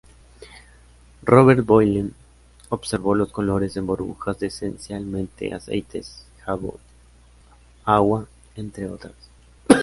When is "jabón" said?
6.43-6.77